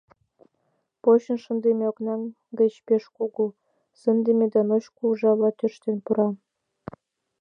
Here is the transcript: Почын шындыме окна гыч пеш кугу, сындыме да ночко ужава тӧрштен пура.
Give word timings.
Почын 1.01 1.37
шындыме 1.43 1.85
окна 1.91 2.15
гыч 2.59 2.73
пеш 2.87 3.03
кугу, 3.15 3.45
сындыме 4.01 4.45
да 4.53 4.61
ночко 4.69 5.01
ужава 5.11 5.49
тӧрштен 5.57 5.97
пура. 6.05 6.27